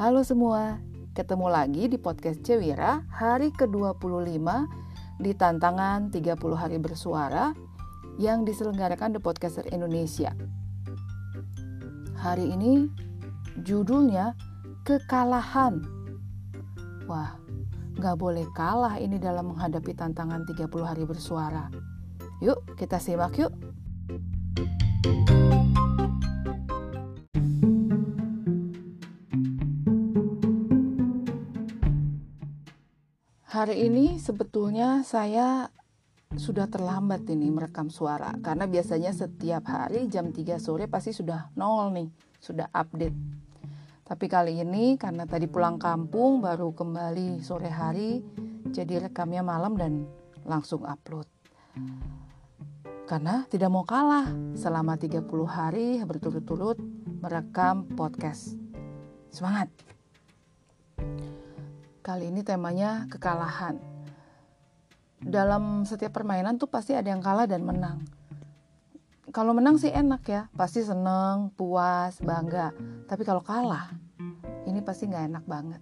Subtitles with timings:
[0.00, 0.80] Halo semua,
[1.12, 4.48] ketemu lagi di podcast Cewira hari ke-25
[5.20, 7.52] di tantangan 30 hari bersuara
[8.16, 10.32] yang diselenggarakan The Podcaster Indonesia.
[12.16, 12.88] Hari ini
[13.60, 14.32] judulnya
[14.88, 15.84] Kekalahan.
[17.04, 17.36] Wah,
[18.00, 21.68] gak boleh kalah ini dalam menghadapi tantangan 30 hari bersuara.
[22.40, 23.52] Yuk, kita simak yuk.
[33.60, 35.68] Hari ini sebetulnya saya
[36.32, 41.92] sudah terlambat ini merekam suara karena biasanya setiap hari jam 3 sore pasti sudah nol
[41.92, 42.08] nih,
[42.40, 43.12] sudah update.
[44.08, 48.24] Tapi kali ini karena tadi pulang kampung baru kembali sore hari
[48.64, 50.08] jadi rekamnya malam dan
[50.48, 51.28] langsung upload.
[53.04, 56.80] Karena tidak mau kalah selama 30 hari berturut-turut
[57.20, 58.56] merekam podcast.
[59.28, 59.99] Semangat!
[62.10, 63.78] Kali ini temanya kekalahan.
[65.22, 68.02] Dalam setiap permainan tuh pasti ada yang kalah dan menang.
[69.30, 72.74] Kalau menang sih enak ya, pasti seneng, puas, bangga.
[73.06, 73.94] Tapi kalau kalah,
[74.66, 75.78] ini pasti nggak enak banget.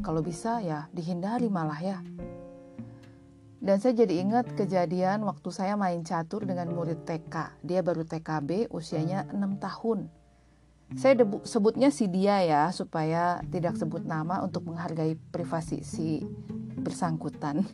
[0.00, 2.00] Kalau bisa ya dihindari malah ya.
[3.60, 7.60] Dan saya jadi ingat kejadian waktu saya main catur dengan murid TK.
[7.60, 10.08] Dia baru TKB, usianya 6 tahun.
[10.94, 16.22] Saya debu, sebutnya si dia ya supaya tidak sebut nama untuk menghargai privasi si
[16.78, 17.66] bersangkutan.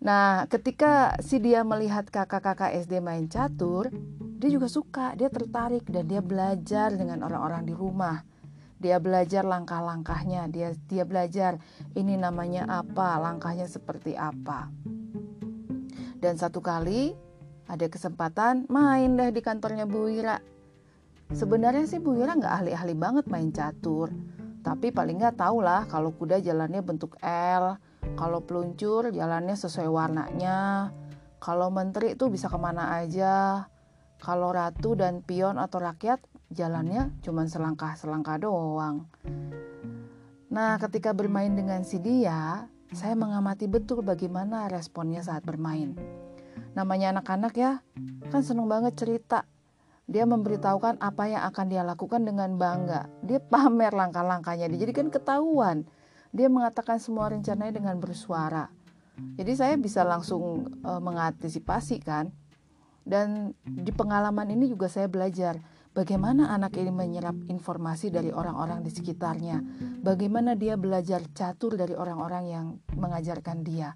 [0.00, 3.92] Nah, ketika si dia melihat kakak-kakak SD main catur,
[4.40, 8.24] dia juga suka, dia tertarik dan dia belajar dengan orang-orang di rumah.
[8.80, 11.60] Dia belajar langkah-langkahnya, dia dia belajar
[11.96, 14.68] ini namanya apa, langkahnya seperti apa.
[16.20, 17.16] Dan satu kali
[17.64, 20.36] ada kesempatan main deh di kantornya Bu Wira
[21.32, 24.12] Sebenarnya sih Bu Ira nggak ahli-ahli banget main catur,
[24.60, 27.80] tapi paling nggak tahu lah kalau kuda jalannya bentuk L,
[28.12, 30.92] kalau peluncur jalannya sesuai warnanya,
[31.40, 33.64] kalau menteri itu bisa ke mana aja,
[34.20, 36.20] kalau ratu dan pion atau rakyat
[36.52, 39.08] jalannya cuma selangkah-selangkah doang.
[40.52, 45.96] Nah, ketika bermain dengan si dia, saya mengamati betul bagaimana responnya saat bermain.
[46.78, 47.72] Namanya anak-anak ya,
[48.28, 49.48] kan seneng banget cerita
[50.04, 53.08] dia memberitahukan apa yang akan dia lakukan dengan bangga.
[53.24, 55.88] Dia pamer langkah-langkahnya, jadi kan ketahuan.
[56.34, 58.68] Dia mengatakan semua rencananya dengan bersuara.
[59.14, 62.34] Jadi saya bisa langsung e, mengantisipasi kan.
[63.04, 65.60] Dan di pengalaman ini juga saya belajar
[65.94, 69.62] bagaimana anak ini menyerap informasi dari orang-orang di sekitarnya.
[70.02, 72.66] Bagaimana dia belajar catur dari orang-orang yang
[72.98, 73.94] mengajarkan dia.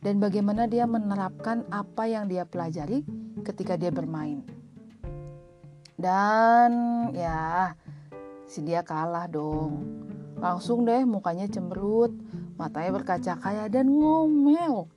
[0.00, 3.04] Dan bagaimana dia menerapkan apa yang dia pelajari
[3.44, 4.55] ketika dia bermain.
[5.96, 6.70] Dan
[7.16, 7.72] ya
[8.44, 9.84] si dia kalah dong.
[10.36, 12.12] Langsung deh mukanya cemberut,
[12.60, 14.88] matanya berkaca-kaca dan ngomel.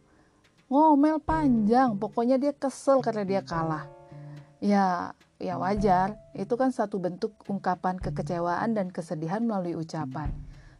[0.69, 3.89] Ngomel panjang, pokoknya dia kesel karena dia kalah.
[4.59, 10.29] Ya, ya wajar, itu kan satu bentuk ungkapan kekecewaan dan kesedihan melalui ucapan.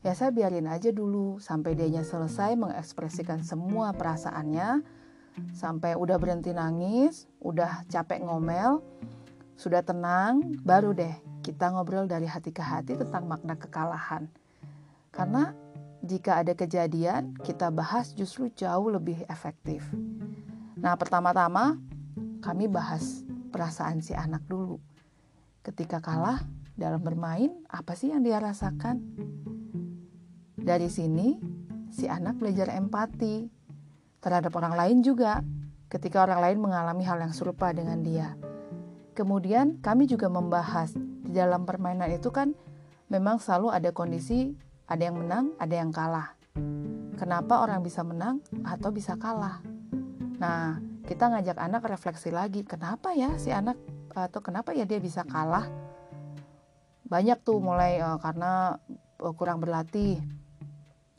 [0.03, 4.83] Ya saya biarin aja dulu sampai dianya selesai mengekspresikan semua perasaannya,
[5.55, 8.83] sampai udah berhenti nangis, udah capek ngomel,
[9.59, 11.11] sudah tenang, baru deh
[11.43, 14.31] kita ngobrol dari hati ke hati tentang makna kekalahan.
[15.11, 15.51] Karena
[15.99, 19.83] jika ada kejadian, kita bahas justru jauh lebih efektif.
[20.79, 21.75] Nah, pertama-tama
[22.39, 24.79] kami bahas perasaan si anak dulu.
[25.59, 26.39] Ketika kalah
[26.79, 29.03] dalam bermain, apa sih yang dia rasakan?
[30.55, 31.35] Dari sini,
[31.91, 33.51] si anak belajar empati
[34.23, 35.43] terhadap orang lain juga
[35.91, 38.39] ketika orang lain mengalami hal yang serupa dengan dia.
[39.19, 42.55] Kemudian kami juga membahas di dalam permainan itu kan
[43.11, 44.55] memang selalu ada kondisi
[44.87, 46.39] ada yang menang, ada yang kalah.
[47.19, 49.59] Kenapa orang bisa menang atau bisa kalah?
[50.39, 53.75] Nah, kita ngajak anak refleksi lagi, kenapa ya si anak
[54.15, 55.67] atau kenapa ya dia bisa kalah?
[57.03, 58.79] Banyak tuh mulai uh, karena
[59.19, 60.23] uh, kurang berlatih.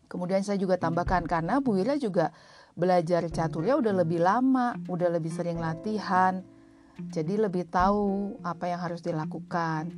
[0.08, 2.32] Kemudian saya juga tambahkan karena Bu Wira juga
[2.72, 6.40] belajar caturnya udah lebih lama, udah lebih sering latihan
[7.08, 9.88] jadi lebih tahu apa yang harus dilakukan.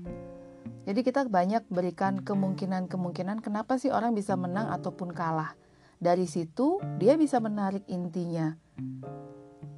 [0.82, 5.54] Jadi kita banyak berikan kemungkinan-kemungkinan kenapa sih orang bisa menang ataupun kalah.
[5.98, 8.54] Dari situ dia bisa menarik intinya.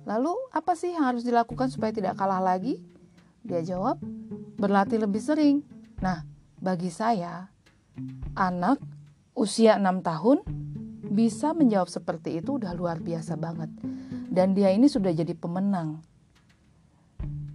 [0.04, 2.80] Lalu apa sih yang harus dilakukan supaya tidak kalah lagi?
[3.44, 4.00] Dia jawab,
[4.56, 5.60] berlatih lebih sering.
[6.00, 6.24] Nah,
[6.60, 7.52] bagi saya,
[8.32, 8.80] anak
[9.36, 10.38] usia 6 tahun
[11.12, 13.68] bisa menjawab seperti itu udah luar biasa banget.
[14.32, 16.13] Dan dia ini sudah jadi pemenang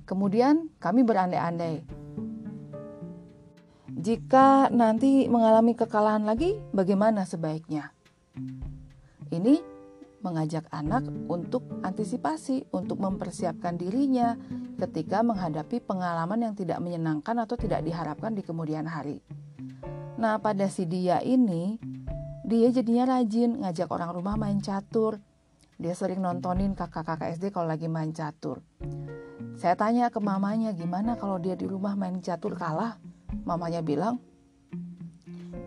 [0.09, 1.85] Kemudian kami berandai-andai.
[3.93, 7.93] Jika nanti mengalami kekalahan lagi, bagaimana sebaiknya?
[9.29, 9.61] Ini
[10.25, 14.33] mengajak anak untuk antisipasi, untuk mempersiapkan dirinya
[14.81, 19.21] ketika menghadapi pengalaman yang tidak menyenangkan atau tidak diharapkan di kemudian hari.
[20.17, 21.77] Nah, pada si dia ini,
[22.41, 25.21] dia jadinya rajin ngajak orang rumah main catur.
[25.77, 28.65] Dia sering nontonin kakak-kakak SD kalau lagi main catur.
[29.59, 32.95] Saya tanya ke mamanya gimana kalau dia di rumah main catur kalah.
[33.43, 34.23] Mamanya bilang,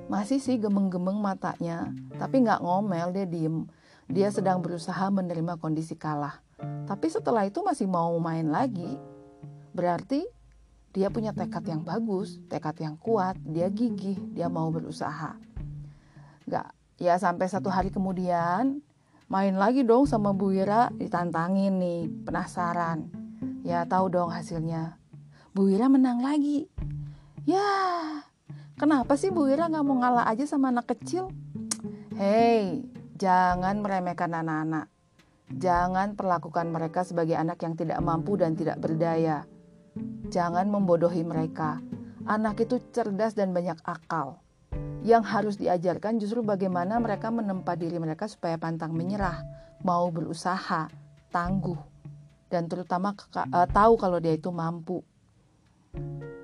[0.08, 3.68] masih sih gemeng-gemeng matanya, tapi nggak ngomel, dia diem
[4.08, 6.40] dia sedang berusaha menerima kondisi kalah.
[6.88, 8.96] Tapi setelah itu masih mau main lagi.
[9.76, 10.24] Berarti
[10.96, 15.36] dia punya tekad yang bagus, tekad yang kuat, dia gigih, dia mau berusaha.
[16.48, 18.80] Gak, ya sampai satu hari kemudian
[19.28, 23.21] main lagi dong sama Bu Wira ditantangin nih, penasaran.
[23.62, 24.98] Ya tahu dong hasilnya.
[25.54, 26.66] Bu Wira menang lagi.
[27.46, 27.62] Ya,
[28.78, 31.30] kenapa sih Bu Wira nggak mau ngalah aja sama anak kecil?
[32.14, 32.86] Hei,
[33.22, 34.90] Jangan meremehkan anak-anak.
[35.54, 39.46] Jangan perlakukan mereka sebagai anak yang tidak mampu dan tidak berdaya.
[40.26, 41.78] Jangan membodohi mereka.
[42.26, 44.42] Anak itu cerdas dan banyak akal.
[45.06, 49.38] Yang harus diajarkan justru bagaimana mereka menempa diri mereka supaya pantang menyerah,
[49.86, 50.90] mau berusaha,
[51.30, 51.78] tangguh,
[52.52, 55.00] dan terutama uh, tahu kalau dia itu mampu.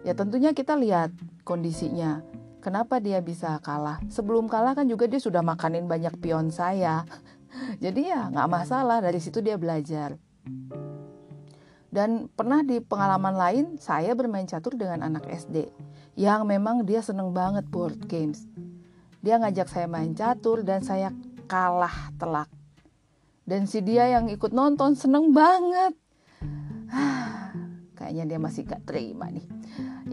[0.09, 1.13] Ya tentunya kita lihat
[1.45, 2.25] kondisinya.
[2.65, 4.01] Kenapa dia bisa kalah?
[4.09, 7.05] Sebelum kalah kan juga dia sudah makanin banyak pion saya.
[7.85, 10.17] Jadi ya nggak masalah, dari situ dia belajar.
[11.89, 15.69] Dan pernah di pengalaman lain, saya bermain catur dengan anak SD
[16.19, 18.45] yang memang dia seneng banget board games.
[19.23, 21.15] Dia ngajak saya main catur dan saya
[21.47, 22.58] kalah telak.
[23.49, 25.97] Dan si dia yang ikut nonton seneng banget.
[27.97, 29.49] Kayaknya dia masih gak terima nih.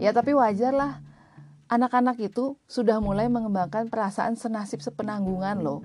[0.00, 1.04] Ya tapi wajar lah
[1.66, 5.82] anak-anak itu sudah mulai mengembangkan perasaan senasib sepenanggungan loh.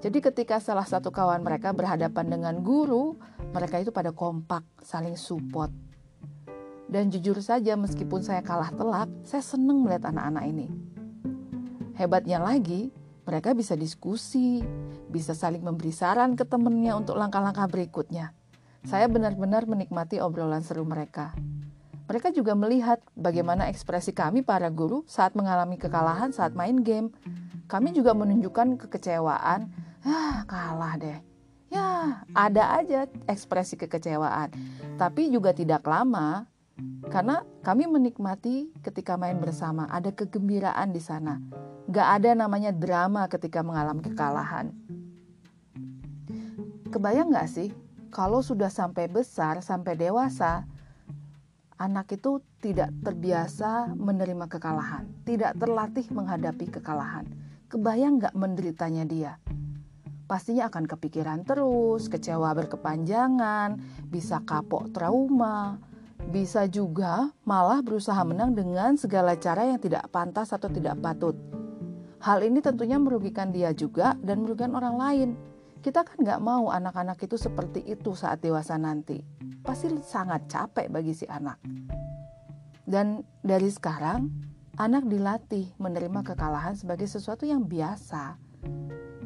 [0.00, 3.20] Jadi ketika salah satu kawan mereka berhadapan dengan guru,
[3.52, 5.68] mereka itu pada kompak, saling support.
[6.90, 10.68] Dan jujur saja meskipun saya kalah telak, saya senang melihat anak-anak ini.
[11.94, 12.90] Hebatnya lagi,
[13.24, 14.64] mereka bisa diskusi,
[15.12, 18.32] bisa saling memberi saran ke temennya untuk langkah-langkah berikutnya.
[18.88, 21.36] Saya benar-benar menikmati obrolan seru mereka.
[22.10, 27.14] Mereka juga melihat bagaimana ekspresi kami para guru saat mengalami kekalahan saat main game.
[27.70, 29.70] Kami juga menunjukkan kekecewaan.
[30.02, 31.18] Ah, kalah deh.
[31.70, 34.50] Ya, ada aja ekspresi kekecewaan.
[34.98, 36.49] Tapi juga tidak lama
[37.10, 39.90] karena kami menikmati ketika main bersama.
[39.90, 41.42] Ada kegembiraan di sana.
[41.90, 44.70] Gak ada namanya drama ketika mengalami kekalahan.
[46.90, 47.70] Kebayang gak sih
[48.10, 50.66] kalau sudah sampai besar, sampai dewasa,
[51.78, 57.24] anak itu tidak terbiasa menerima kekalahan, tidak terlatih menghadapi kekalahan.
[57.70, 59.32] Kebayang nggak menderitanya dia?
[60.26, 63.78] Pastinya akan kepikiran terus, kecewa berkepanjangan,
[64.10, 65.78] bisa kapok trauma,
[66.30, 71.34] bisa juga malah berusaha menang dengan segala cara yang tidak pantas atau tidak patut.
[72.22, 75.30] Hal ini tentunya merugikan dia juga dan merugikan orang lain.
[75.82, 81.12] Kita kan nggak mau anak-anak itu seperti itu saat dewasa nanti pasti sangat capek bagi
[81.12, 81.60] si anak.
[82.84, 84.26] Dan dari sekarang,
[84.80, 88.34] anak dilatih menerima kekalahan sebagai sesuatu yang biasa.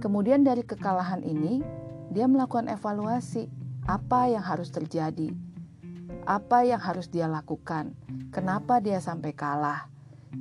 [0.03, 1.65] Kemudian dari kekalahan ini,
[2.13, 3.49] dia melakukan evaluasi
[3.89, 5.33] apa yang harus terjadi,
[6.23, 7.99] apa yang harus dia lakukan,
[8.31, 9.91] kenapa dia sampai kalah.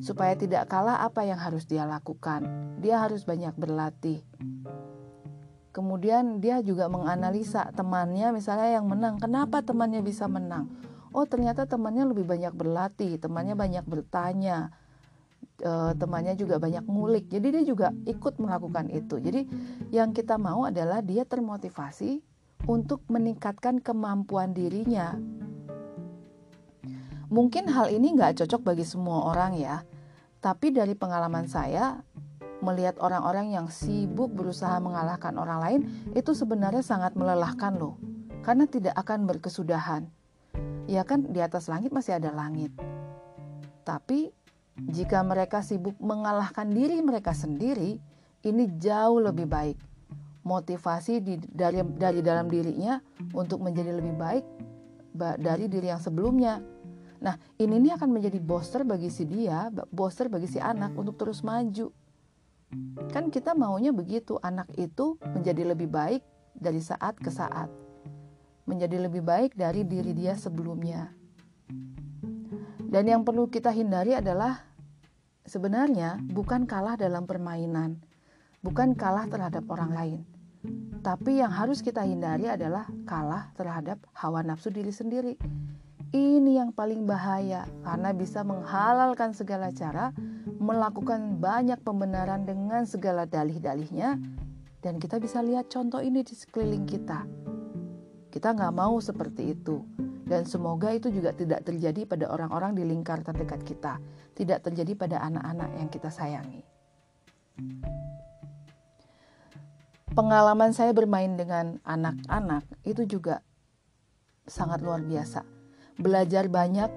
[0.01, 2.45] Supaya tidak kalah, apa yang harus dia lakukan?
[2.81, 4.25] Dia harus banyak berlatih.
[5.73, 9.17] Kemudian dia juga menganalisa temannya misalnya yang menang.
[9.17, 10.69] Kenapa temannya bisa menang?
[11.13, 14.73] Oh ternyata temannya lebih banyak berlatih, temannya banyak bertanya,
[15.61, 17.25] e, temannya juga banyak ngulik.
[17.29, 19.21] Jadi dia juga ikut melakukan itu.
[19.21, 19.45] Jadi
[19.93, 22.21] yang kita mau adalah dia termotivasi
[22.69, 25.17] untuk meningkatkan kemampuan dirinya.
[27.33, 29.81] Mungkin hal ini nggak cocok bagi semua orang ya.
[30.37, 31.97] Tapi dari pengalaman saya,
[32.61, 35.81] melihat orang-orang yang sibuk berusaha mengalahkan orang lain
[36.13, 37.97] itu sebenarnya sangat melelahkan loh.
[38.45, 40.05] Karena tidak akan berkesudahan.
[40.85, 42.69] Ya kan di atas langit masih ada langit.
[43.81, 44.29] Tapi
[44.93, 47.97] jika mereka sibuk mengalahkan diri mereka sendiri,
[48.45, 49.77] ini jauh lebih baik.
[50.45, 53.01] Motivasi di, dari dari dalam dirinya
[53.33, 54.45] untuk menjadi lebih baik
[55.41, 56.72] dari diri yang sebelumnya.
[57.23, 61.39] Nah, ini nih akan menjadi booster bagi si dia, booster bagi si anak untuk terus
[61.39, 61.87] maju.
[63.15, 66.19] Kan kita maunya begitu, anak itu menjadi lebih baik
[66.51, 67.71] dari saat ke saat.
[68.67, 71.15] Menjadi lebih baik dari diri dia sebelumnya.
[72.83, 74.59] Dan yang perlu kita hindari adalah
[75.47, 78.03] sebenarnya bukan kalah dalam permainan,
[78.59, 80.21] bukan kalah terhadap orang lain.
[81.03, 85.35] Tapi yang harus kita hindari adalah kalah terhadap hawa nafsu diri sendiri.
[86.13, 90.13] Ini yang paling bahaya karena bisa menghalalkan segala cara,
[90.61, 94.21] melakukan banyak pembenaran dengan segala dalih-dalihnya,
[94.85, 97.25] dan kita bisa lihat contoh ini di sekeliling kita.
[98.29, 99.81] Kita nggak mau seperti itu.
[100.23, 103.99] Dan semoga itu juga tidak terjadi pada orang-orang di lingkar terdekat kita,
[104.37, 106.63] tidak terjadi pada anak-anak yang kita sayangi.
[110.13, 113.43] Pengalaman saya bermain dengan anak-anak itu juga
[114.47, 115.62] sangat luar biasa.
[115.99, 116.89] Belajar banyak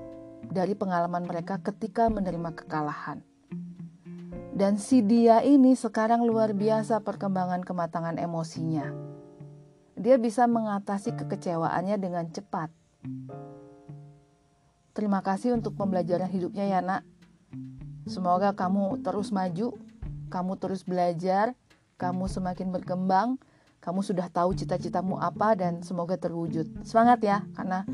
[0.53, 3.21] dari pengalaman mereka ketika menerima kekalahan.
[4.57, 8.89] Dan si dia ini sekarang luar biasa perkembangan kematangan emosinya.
[9.97, 12.73] Dia bisa mengatasi kekecewaannya dengan cepat
[14.97, 17.05] Terima kasih untuk pembelajaran hidupnya ya nak.
[18.09, 19.77] Semoga kamu terus maju,
[20.33, 21.53] kamu terus belajar,
[22.01, 23.37] kamu semakin berkembang,
[23.85, 26.81] kamu sudah tahu cita-citamu apa dan semoga terwujud.
[26.81, 27.85] Semangat ya, karena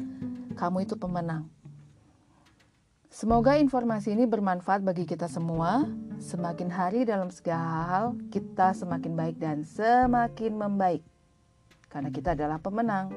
[0.62, 1.50] kamu itu pemenang.
[3.10, 5.90] Semoga informasi ini bermanfaat bagi kita semua.
[6.22, 11.02] Semakin hari dalam segala hal, kita semakin baik dan semakin membaik.
[11.90, 13.10] Karena kita adalah pemenang.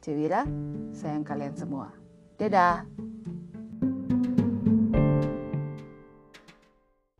[0.00, 0.48] Cewira,
[0.96, 1.92] sayang kalian semua.
[2.40, 2.88] Dadah.